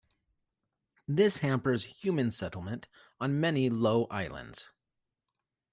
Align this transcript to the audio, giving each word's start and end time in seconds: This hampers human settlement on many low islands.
This 1.07 1.37
hampers 1.37 1.83
human 1.83 2.31
settlement 2.31 2.87
on 3.19 3.39
many 3.39 3.69
low 3.69 4.05
islands. 4.05 4.67